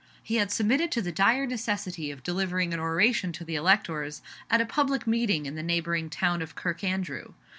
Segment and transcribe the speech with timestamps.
[0.23, 4.59] He had submitted to the dire necessity of delivering an oration to the electors, at
[4.59, 7.35] a public meeting in the neighboring town of Kirkandrew.